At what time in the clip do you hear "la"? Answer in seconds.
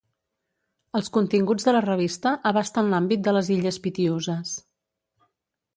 1.77-1.83